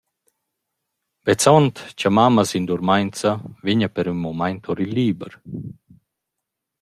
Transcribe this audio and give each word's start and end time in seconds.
Vezzond 1.27 1.75
cha 1.99 2.09
mamma 2.17 2.43
s’indurmainza, 2.49 3.31
vegna 3.65 3.87
per 3.95 4.05
ün 4.11 4.19
mumaint 4.23 4.63
our 4.69 4.79
il 4.85 4.91
liber. 4.99 5.31